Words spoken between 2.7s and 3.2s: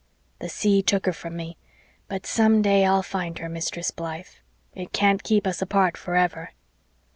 I'll